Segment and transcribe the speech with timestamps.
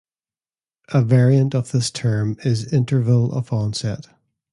[0.89, 4.07] A variant of this term is interval of onset.